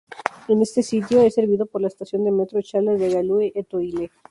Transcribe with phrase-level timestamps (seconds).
[0.63, 4.09] Este sitio es servido por la estación de metro Charles de Gaulle-Étoile.